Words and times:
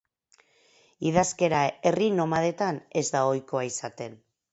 Idazkera 1.09 1.59
herri 1.89 2.07
nomadetan 2.21 2.79
ez 3.03 3.05
da 3.17 3.21
ohikoa 3.35 3.63
izaten. 3.69 4.17